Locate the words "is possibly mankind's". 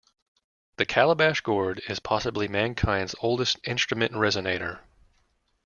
1.87-3.13